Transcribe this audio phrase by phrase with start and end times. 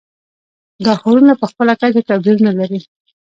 [0.85, 2.79] دا ښارونه په خپله کچه توپیرونه لري.